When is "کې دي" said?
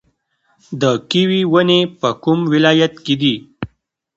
3.05-3.35